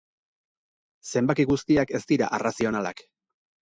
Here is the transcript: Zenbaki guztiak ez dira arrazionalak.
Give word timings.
Zenbaki 1.13 1.47
guztiak 1.53 1.97
ez 2.01 2.05
dira 2.15 2.35
arrazionalak. 2.43 3.09